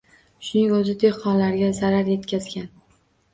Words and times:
Shuning 0.45 0.71
o‘zi 0.77 0.95
dehqonlarga 1.03 1.69
zarar 1.81 2.11
yetkazgan. 2.15 2.67